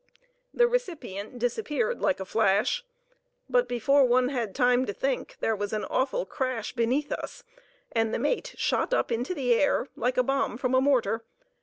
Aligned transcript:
The 0.51 0.67
recipient 0.67 1.37
disappeared 1.37 2.01
like 2.01 2.19
a 2.19 2.25
flash, 2.25 2.83
but 3.47 3.67
before 3.69 4.03
one 4.03 4.29
had 4.29 4.55
time 4.55 4.87
to 4.87 4.93
think, 4.93 5.37
there 5.41 5.55
was 5.55 5.73
an 5.73 5.85
awful 5.85 6.25
crash 6.25 6.73
beneath 6.73 7.11
us, 7.11 7.43
and 7.91 8.11
the 8.11 8.17
mate 8.17 8.55
shot 8.57 8.95
up 8.95 9.11
into 9.11 9.35
the 9.35 9.53
air 9.53 9.89
like 9.95 10.17
a 10.17 10.23
bomb 10.23 10.57
from 10.57 10.73
a 10.73 10.81
mortar. 10.81 11.23